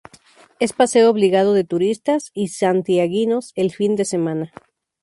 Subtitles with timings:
[0.57, 4.51] Es paseo obligado de turistas y santiaguinos el fin de semana.